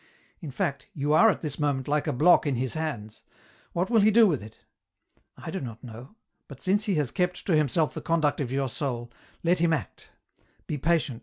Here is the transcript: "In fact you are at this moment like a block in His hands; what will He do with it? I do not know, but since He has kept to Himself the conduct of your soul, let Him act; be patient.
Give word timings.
"In 0.41 0.49
fact 0.49 0.87
you 0.95 1.13
are 1.13 1.29
at 1.29 1.41
this 1.41 1.59
moment 1.59 1.87
like 1.87 2.07
a 2.07 2.11
block 2.11 2.47
in 2.47 2.55
His 2.55 2.73
hands; 2.73 3.21
what 3.71 3.91
will 3.91 4.01
He 4.01 4.09
do 4.09 4.25
with 4.25 4.41
it? 4.41 4.57
I 5.37 5.51
do 5.51 5.59
not 5.59 5.83
know, 5.83 6.15
but 6.47 6.59
since 6.59 6.85
He 6.85 6.95
has 6.95 7.11
kept 7.11 7.45
to 7.45 7.55
Himself 7.55 7.93
the 7.93 8.01
conduct 8.01 8.41
of 8.41 8.51
your 8.51 8.67
soul, 8.67 9.11
let 9.43 9.59
Him 9.59 9.73
act; 9.73 10.09
be 10.65 10.79
patient. 10.79 11.19